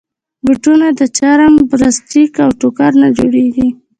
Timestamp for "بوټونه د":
0.45-1.01